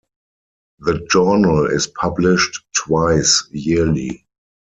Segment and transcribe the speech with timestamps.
[0.79, 4.25] The journal is published twice yearly.